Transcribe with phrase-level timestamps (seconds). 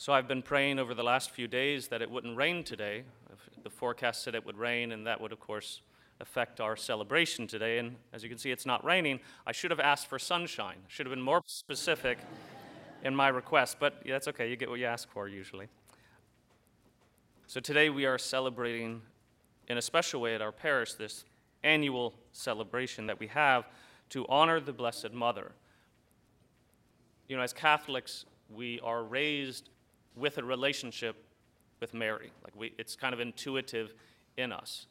[0.00, 3.04] So I've been praying over the last few days that it wouldn't rain today.
[3.62, 5.82] The forecast said it would rain, and that would, of course,
[6.20, 7.76] affect our celebration today.
[7.76, 9.20] And as you can see, it's not raining.
[9.46, 10.78] I should have asked for sunshine.
[10.88, 12.16] Should have been more specific
[13.04, 14.48] in my request, but that's okay.
[14.48, 15.68] You get what you ask for usually.
[17.46, 19.02] So today we are celebrating
[19.68, 21.26] in a special way at our parish this
[21.62, 23.66] annual celebration that we have
[24.08, 25.52] to honor the Blessed Mother.
[27.28, 29.68] You know, as Catholics, we are raised
[30.20, 31.16] with a relationship
[31.80, 32.30] with Mary.
[32.44, 33.94] Like we, it's kind of intuitive
[34.36, 34.86] in us.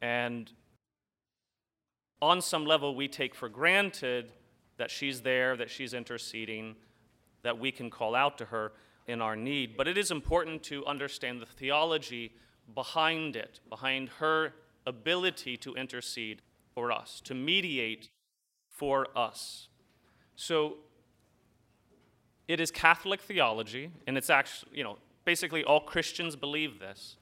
[0.00, 0.50] And
[2.22, 4.32] on some level, we take for granted
[4.76, 6.76] that she's there, that she's interceding,
[7.42, 8.72] that we can call out to her
[9.06, 9.76] in our need.
[9.76, 12.32] But it is important to understand the theology
[12.74, 14.54] behind it, behind her
[14.86, 16.42] ability to intercede
[16.74, 18.08] for us, to mediate
[18.68, 19.68] for us.
[20.36, 20.78] So
[22.46, 27.16] it is Catholic theology, and it's actually, you know, basically all Christians believe this,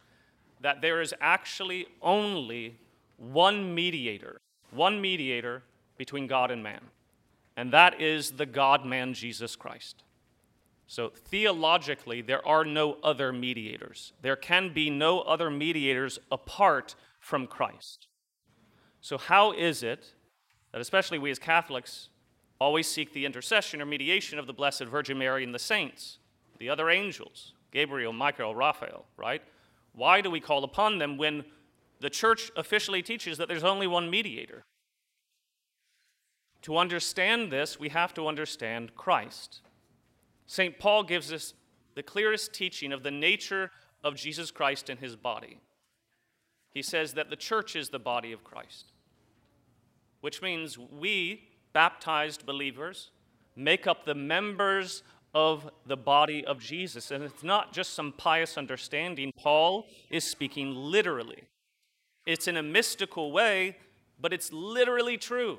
[0.61, 2.79] that there is actually only
[3.17, 5.63] one mediator, one mediator
[5.97, 6.81] between God and man,
[7.57, 10.03] and that is the God man Jesus Christ.
[10.87, 14.13] So, theologically, there are no other mediators.
[14.21, 18.09] There can be no other mediators apart from Christ.
[19.01, 20.13] So, how is it
[20.71, 22.09] that, especially we as Catholics,
[22.63, 26.19] always seek the intercession or mediation of the Blessed Virgin Mary and the saints,
[26.59, 29.43] the other angels, Gabriel, Michael, Raphael, right?
[29.95, 31.45] Why do we call upon them when
[32.01, 34.63] the church officially teaches that there's only one mediator?
[36.63, 39.61] To understand this, we have to understand Christ.
[40.47, 40.79] St.
[40.79, 41.55] Paul gives us
[41.97, 43.71] the clearest teaching of the nature
[44.05, 45.59] of Jesus Christ and his body.
[46.73, 48.93] He says that the church is the body of Christ,
[50.21, 53.11] which means we, baptized believers
[53.57, 55.03] make up the members
[55.35, 57.11] of the body of Jesus.
[57.11, 59.33] And it's not just some pious understanding.
[59.37, 61.45] Paul is speaking literally.
[62.27, 63.77] It's in a mystical way,
[64.21, 65.59] but it's literally true.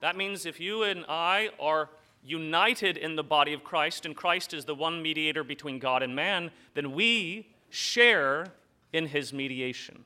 [0.00, 1.90] That means if you and I are
[2.22, 6.14] united in the body of Christ, and Christ is the one mediator between God and
[6.14, 8.46] man, then we share
[8.92, 10.04] in his mediation.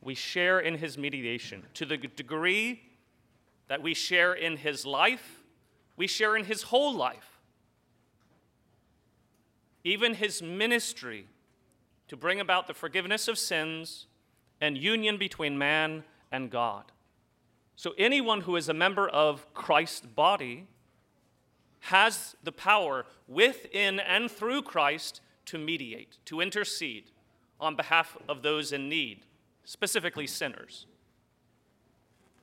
[0.00, 2.82] We share in his mediation to the degree
[3.68, 5.42] that we share in his life,
[5.96, 7.40] we share in his whole life.
[9.84, 11.26] Even his ministry
[12.08, 14.06] to bring about the forgiveness of sins
[14.60, 16.84] and union between man and God.
[17.76, 20.66] So, anyone who is a member of Christ's body
[21.80, 27.04] has the power within and through Christ to mediate, to intercede
[27.60, 29.20] on behalf of those in need,
[29.64, 30.86] specifically sinners.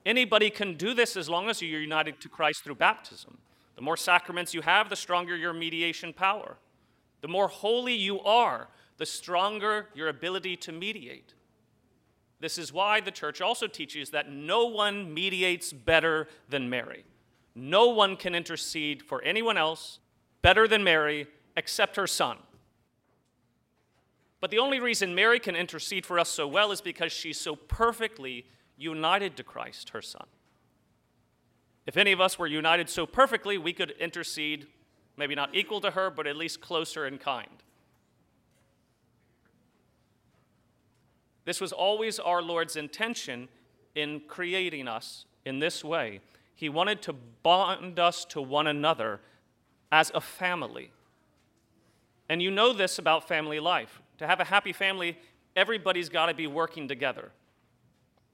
[0.05, 3.37] Anybody can do this as long as you're united to Christ through baptism.
[3.75, 6.57] The more sacraments you have, the stronger your mediation power.
[7.21, 11.33] The more holy you are, the stronger your ability to mediate.
[12.39, 17.05] This is why the church also teaches that no one mediates better than Mary.
[17.55, 19.99] No one can intercede for anyone else
[20.41, 22.37] better than Mary except her son.
[24.41, 27.55] But the only reason Mary can intercede for us so well is because she's so
[27.55, 28.45] perfectly
[28.77, 30.25] united to Christ, her Son.
[31.85, 34.67] If any of us were united so perfectly, we could intercede,
[35.17, 37.63] maybe not equal to her, but at least closer in kind.
[41.45, 43.49] This was always our Lord's intention
[43.95, 46.21] in creating us in this way.
[46.55, 49.19] He wanted to bond us to one another
[49.91, 50.91] as a family.
[52.29, 54.01] And you know this about family life.
[54.19, 55.17] To have a happy family,
[55.55, 57.31] everybody's got to be working together.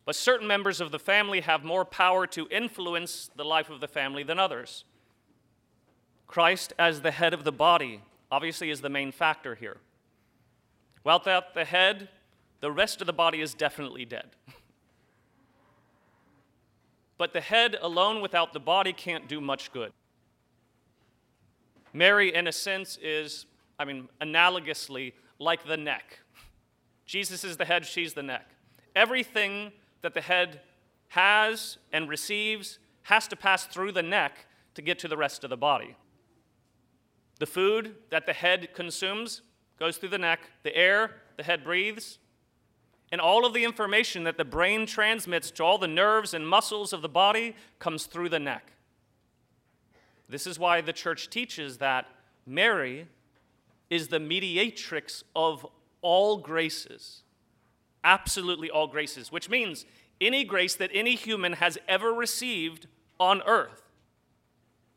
[0.10, 3.88] But certain members of the family have more power to influence the life of the
[3.88, 4.84] family than others.
[6.26, 9.78] Christ, as the head of the body, obviously is the main factor here.
[11.04, 12.10] Without the head,
[12.60, 14.32] the rest of the body is definitely dead.
[17.20, 19.92] but the head alone without the body can't do much good.
[21.94, 23.46] Mary, in a sense, is,
[23.78, 26.18] I mean, analogously, like the neck.
[27.06, 28.50] Jesus is the head, she's the neck.
[28.96, 29.72] Everything
[30.02, 30.62] that the head
[31.10, 35.50] has and receives has to pass through the neck to get to the rest of
[35.50, 35.96] the body.
[37.40, 39.42] The food that the head consumes
[39.80, 42.20] goes through the neck, the air the head breathes,
[43.12, 46.92] and all of the information that the brain transmits to all the nerves and muscles
[46.92, 48.74] of the body comes through the neck.
[50.28, 52.06] This is why the church teaches that
[52.46, 53.08] Mary
[53.90, 55.66] is the mediatrix of
[56.02, 57.24] all graces
[58.04, 59.86] absolutely all graces, which means
[60.22, 62.88] any grace that any human has ever received
[63.20, 63.90] on earth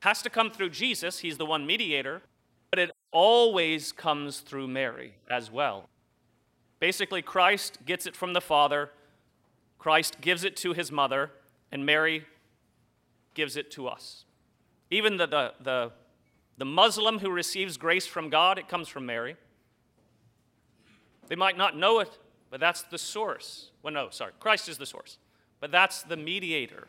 [0.03, 2.23] has to come through Jesus, he's the one mediator,
[2.71, 5.89] but it always comes through Mary as well.
[6.81, 8.91] Basically, Christ gets it from the Father,
[9.79, 11.31] Christ gives it to his mother,
[11.71, 12.27] and Mary
[13.35, 14.25] gives it to us.
[14.91, 15.93] Even the, the, the,
[16.59, 19.37] the Muslim who receives grace from God, it comes from Mary.
[21.29, 22.19] They might not know it,
[22.53, 23.71] but that's the source.
[23.83, 25.17] Well, no, sorry, Christ is the source,
[25.59, 26.87] but that's the mediator.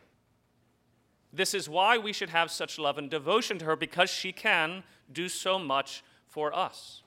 [1.31, 4.83] This is why we should have such love and devotion to her because she can
[5.11, 7.01] do so much for us.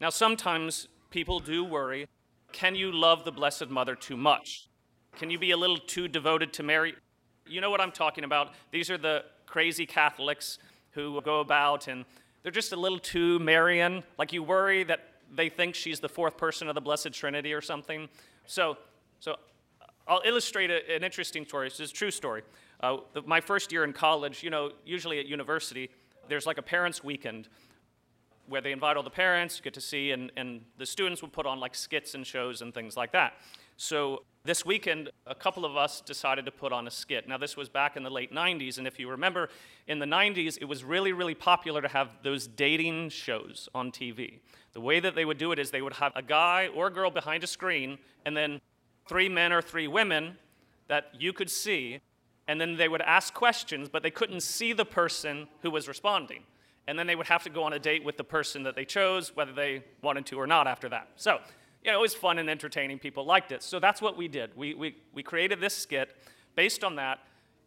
[0.00, 2.06] Now, sometimes people do worry
[2.52, 4.68] can you love the Blessed Mother too much?
[5.16, 6.94] Can you be a little too devoted to Mary?
[7.46, 8.52] You know what I'm talking about.
[8.70, 10.58] These are the crazy Catholics
[10.90, 12.04] who go about and
[12.42, 14.04] they're just a little too Marian.
[14.18, 17.60] Like you worry that they think she's the fourth person of the Blessed Trinity or
[17.60, 18.08] something.
[18.46, 18.76] So,
[19.20, 19.36] so
[20.06, 21.68] I'll illustrate a, an interesting story.
[21.68, 22.42] It's a true story.
[22.80, 25.90] Uh, the, my first year in college, you know, usually at university,
[26.28, 27.48] there's like a parents' weekend
[28.48, 31.32] where they invite all the parents, you get to see, and, and the students would
[31.32, 33.34] put on like skits and shows and things like that.
[33.76, 37.28] So this weekend, a couple of us decided to put on a skit.
[37.28, 39.48] Now, this was back in the late 90s, and if you remember,
[39.86, 44.40] in the 90s, it was really, really popular to have those dating shows on TV.
[44.72, 46.92] The way that they would do it is they would have a guy or a
[46.92, 48.60] girl behind a screen, and then
[49.06, 50.36] three men or three women
[50.88, 52.00] that you could see,
[52.48, 56.42] and then they would ask questions, but they couldn't see the person who was responding.
[56.86, 58.84] And then they would have to go on a date with the person that they
[58.84, 61.08] chose, whether they wanted to or not after that.
[61.16, 61.38] So,
[61.84, 62.98] know, it was fun and entertaining.
[62.98, 63.62] People liked it.
[63.62, 64.56] So that's what we did.
[64.56, 66.16] We, we, we created this skit
[66.54, 67.20] based on that.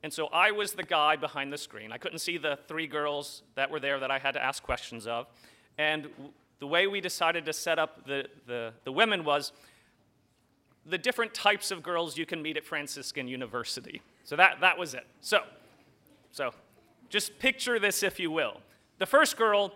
[0.04, 1.92] And so I was the guy behind the screen.
[1.92, 5.08] I couldn't see the three girls that were there that I had to ask questions
[5.08, 5.28] of.
[5.78, 6.08] And
[6.60, 9.52] the way we decided to set up the, the, the women was
[10.86, 14.02] the different types of girls you can meet at Franciscan University.
[14.24, 15.08] So that, that was it.
[15.22, 15.40] So,
[16.32, 16.54] so
[17.10, 18.62] just picture this, if you will.
[18.98, 19.74] The first girl,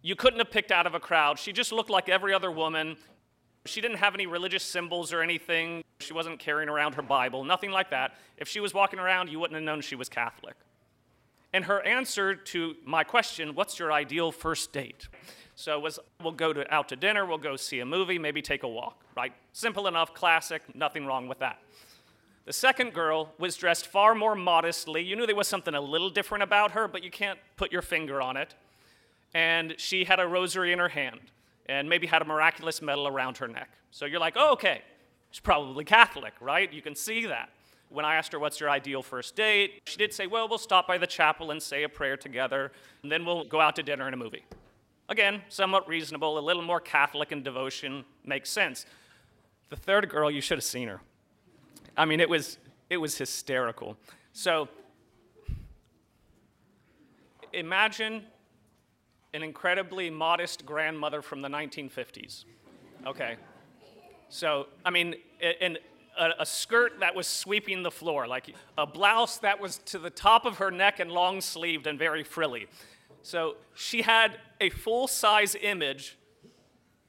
[0.00, 1.38] you couldn't have picked out of a crowd.
[1.38, 2.96] She just looked like every other woman.
[3.66, 5.84] She didn't have any religious symbols or anything.
[6.00, 8.16] She wasn't carrying around her Bible, nothing like that.
[8.36, 10.54] If she was walking around, you wouldn't have known she was Catholic.
[11.52, 15.08] And her answer to my question, what's your ideal first date?
[15.54, 18.62] So was we'll go to, out to dinner, we'll go see a movie, maybe take
[18.62, 19.34] a walk, right?
[19.52, 21.58] Simple enough, classic, nothing wrong with that.
[22.44, 25.02] The second girl was dressed far more modestly.
[25.02, 27.82] You knew there was something a little different about her, but you can't put your
[27.82, 28.54] finger on it.
[29.32, 31.20] And she had a rosary in her hand
[31.66, 33.70] and maybe had a miraculous medal around her neck.
[33.92, 34.82] So you're like, oh, okay,
[35.30, 36.72] she's probably Catholic, right?
[36.72, 37.50] You can see that.
[37.88, 39.82] When I asked her, what's your ideal first date?
[39.86, 42.72] She did say, well, we'll stop by the chapel and say a prayer together,
[43.02, 44.44] and then we'll go out to dinner and a movie.
[45.08, 48.86] Again, somewhat reasonable, a little more Catholic in devotion, makes sense.
[49.68, 51.00] The third girl, you should have seen her.
[51.96, 52.58] I mean, it was,
[52.90, 53.96] it was hysterical.
[54.32, 54.68] So
[57.52, 58.24] imagine
[59.34, 62.44] an incredibly modest grandmother from the 1950s.
[63.06, 63.36] Okay.
[64.28, 65.14] So, I mean,
[65.60, 65.78] in
[66.18, 70.10] a, a, skirt that was sweeping the floor, like a blouse that was to the
[70.10, 72.66] top of her neck and long sleeved and very frilly.
[73.22, 76.18] So she had a full size image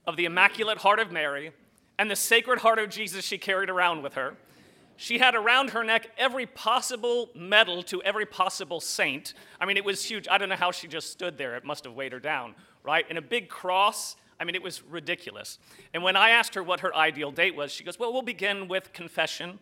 [0.05, 1.51] of the Immaculate Heart of Mary
[1.97, 4.35] and the Sacred Heart of Jesus she carried around with her.
[4.95, 9.33] She had around her neck every possible medal to every possible saint.
[9.59, 10.27] I mean, it was huge.
[10.29, 11.55] I don't know how she just stood there.
[11.55, 13.05] It must have weighed her down, right?
[13.09, 14.15] And a big cross.
[14.39, 15.57] I mean, it was ridiculous.
[15.93, 18.67] And when I asked her what her ideal date was, she goes, Well, we'll begin
[18.67, 19.59] with confession,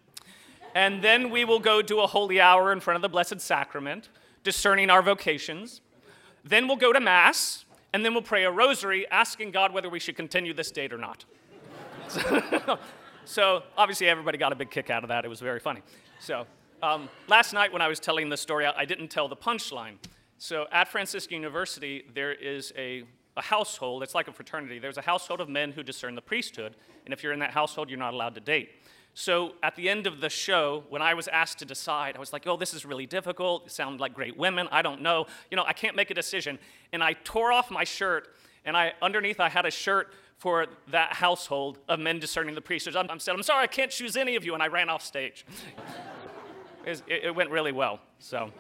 [0.76, 4.10] and then we will go do a holy hour in front of the Blessed Sacrament,
[4.44, 5.82] discerning our vocations.
[6.44, 10.00] Then we'll go to Mass, and then we'll pray a rosary asking God whether we
[10.00, 11.26] should continue this date or not.
[13.26, 15.26] so, obviously, everybody got a big kick out of that.
[15.26, 15.82] It was very funny.
[16.20, 16.46] So,
[16.84, 19.96] um, last night when I was telling the story, I didn't tell the punchline.
[20.38, 23.04] So, at Franciscan University, there is a,
[23.38, 24.80] a household, it's like a fraternity.
[24.80, 26.76] There's a household of men who discern the priesthood,
[27.06, 28.70] and if you're in that household, you're not allowed to date.
[29.14, 32.32] So at the end of the show, when I was asked to decide, I was
[32.32, 33.70] like, oh, this is really difficult.
[33.70, 34.68] Sound like great women.
[34.72, 35.26] I don't know.
[35.50, 36.58] You know, I can't make a decision.
[36.94, 38.30] And I tore off my shirt,
[38.66, 42.96] and I underneath I had a shirt for that household of men discerning the priesthood.
[42.96, 45.46] I said, I'm sorry, I can't choose any of you, and I ran off stage.
[46.86, 48.00] it, it went really well.
[48.20, 48.52] So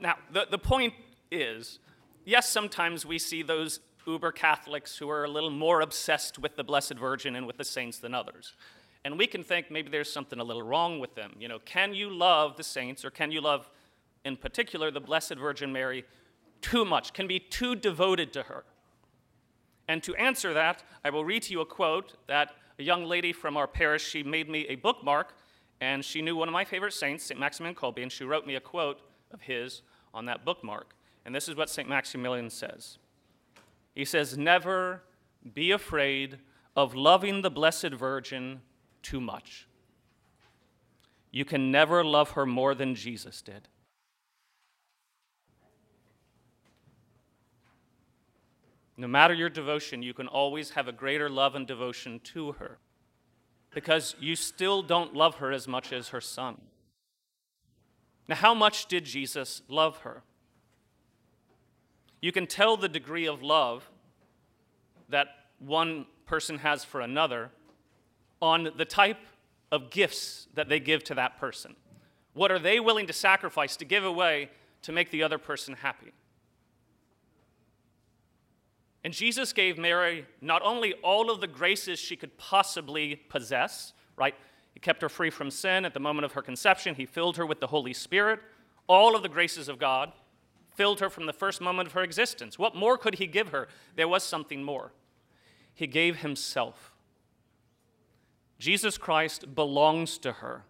[0.00, 0.94] now the, the point
[1.30, 1.80] is,
[2.24, 6.64] yes, sometimes we see those uber Catholics who are a little more obsessed with the
[6.64, 8.54] Blessed Virgin and with the saints than others.
[9.04, 11.34] And we can think maybe there's something a little wrong with them.
[11.38, 13.68] You know, can you love the saints or can you love,
[14.24, 16.04] in particular, the Blessed Virgin Mary
[16.60, 17.12] too much?
[17.12, 18.64] Can be too devoted to her?
[19.88, 23.32] And to answer that, I will read to you a quote that a young lady
[23.32, 25.34] from our parish, she made me a bookmark,
[25.80, 27.38] and she knew one of my favorite saints, St.
[27.38, 29.00] Maximilian Kolbe, and she wrote me a quote
[29.30, 30.94] of his on that bookmark.
[31.24, 31.88] And this is what St.
[31.88, 32.98] Maximilian says
[33.94, 35.02] He says, Never
[35.54, 36.38] be afraid
[36.74, 38.60] of loving the Blessed Virgin
[39.02, 39.66] too much.
[41.30, 43.68] You can never love her more than Jesus did.
[48.96, 52.78] No matter your devotion, you can always have a greater love and devotion to her
[53.72, 56.60] because you still don't love her as much as her son.
[58.26, 60.22] Now, how much did Jesus love her?
[62.22, 63.90] You can tell the degree of love
[65.10, 67.50] that one person has for another
[68.40, 69.20] on the type
[69.70, 71.76] of gifts that they give to that person.
[72.32, 74.50] What are they willing to sacrifice to give away
[74.82, 76.12] to make the other person happy?
[79.06, 84.34] And Jesus gave Mary not only all of the graces she could possibly possess, right?
[84.74, 87.46] He kept her free from sin at the moment of her conception, He filled her
[87.46, 88.40] with the Holy Spirit,
[88.88, 90.10] all of the graces of God,
[90.74, 92.58] filled her from the first moment of her existence.
[92.58, 93.68] What more could He give her?
[93.94, 94.90] There was something more.
[95.72, 96.90] He gave Himself.
[98.58, 100.64] Jesus Christ belongs to her,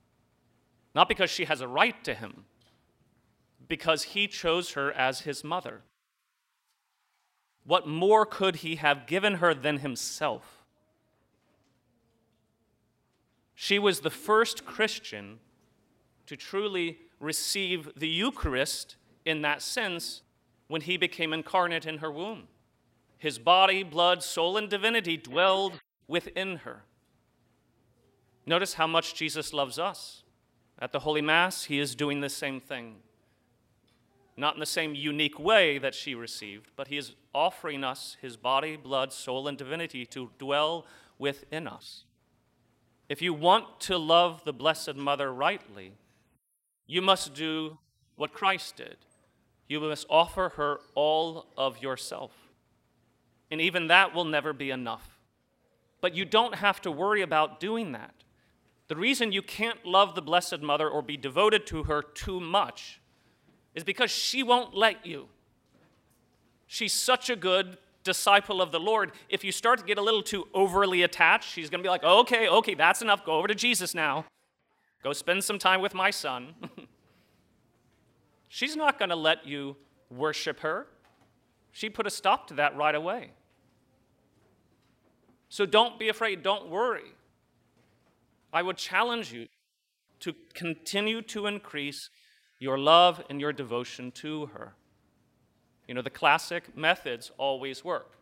[0.94, 2.44] not because she has a right to Him,
[3.66, 5.80] because He chose her as His mother.
[7.66, 10.62] What more could he have given her than himself?
[13.54, 15.40] She was the first Christian
[16.26, 20.22] to truly receive the Eucharist in that sense
[20.68, 22.44] when he became incarnate in her womb.
[23.18, 26.82] His body, blood, soul, and divinity dwelled within her.
[28.44, 30.22] Notice how much Jesus loves us.
[30.78, 32.96] At the Holy Mass, he is doing the same thing
[34.36, 38.36] not in the same unique way that she received, but he is offering us his
[38.36, 40.86] body, blood, soul, and divinity to dwell
[41.18, 42.04] within us.
[43.08, 45.92] If you want to love the Blessed Mother rightly,
[46.86, 47.78] you must do
[48.16, 48.96] what Christ did.
[49.68, 52.32] You must offer her all of yourself.
[53.50, 55.18] And even that will never be enough.
[56.00, 58.14] But you don't have to worry about doing that.
[58.88, 63.00] The reason you can't love the Blessed Mother or be devoted to her too much
[63.76, 65.28] is because she won't let you.
[66.66, 69.12] She's such a good disciple of the Lord.
[69.28, 72.02] If you start to get a little too overly attached, she's going to be like,
[72.02, 73.24] okay, okay, that's enough.
[73.24, 74.24] Go over to Jesus now.
[75.04, 76.54] Go spend some time with my son.
[78.48, 79.76] she's not going to let you
[80.10, 80.86] worship her.
[81.70, 83.32] She put a stop to that right away.
[85.50, 87.12] So don't be afraid, don't worry.
[88.52, 89.46] I would challenge you
[90.20, 92.08] to continue to increase
[92.58, 94.74] your love and your devotion to her.
[95.86, 98.12] You know, the classic methods always work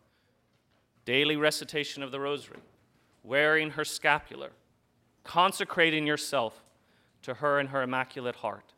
[1.04, 2.60] daily recitation of the rosary,
[3.22, 4.50] wearing her scapular,
[5.22, 6.62] consecrating yourself
[7.20, 8.72] to her and her immaculate heart.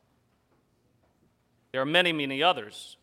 [1.71, 2.97] There are many, many others.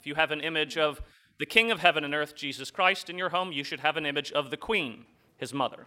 [0.00, 1.00] If you have an image of
[1.38, 4.06] the King of heaven and earth, Jesus Christ, in your home, you should have an
[4.06, 5.04] image of the Queen,
[5.36, 5.86] his mother.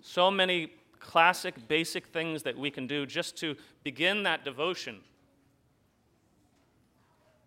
[0.00, 0.72] So many
[1.04, 5.00] classic, basic things that we can do just to begin that devotion.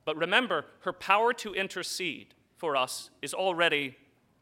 [0.05, 3.97] But remember, her power to intercede for us is already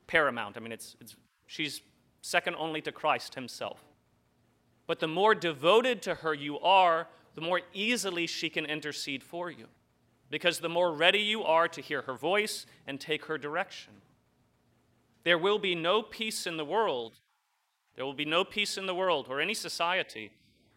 [0.05, 0.57] paramount.
[0.57, 1.15] I mean, it's, it's,
[1.47, 1.81] she's
[2.21, 3.83] second only to Christ himself.
[4.85, 9.49] But the more devoted to her you are, the more easily she can intercede for
[9.49, 9.65] you.
[10.29, 13.93] Because the more ready you are to hear her voice and take her direction.
[15.23, 17.13] There will be no peace in the world
[17.95, 20.31] there will be no peace in the world or any society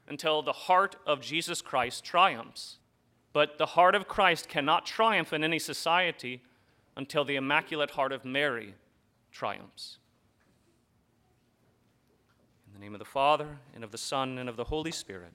[0.08, 2.78] until the heart of Jesus Christ triumphs.
[3.32, 6.42] But the heart of Christ cannot triumph in any society
[6.96, 8.74] until the Immaculate Heart of Mary
[9.30, 9.98] triumphs.
[12.66, 15.32] In the name of the Father, and of the Son, and of the Holy Spirit.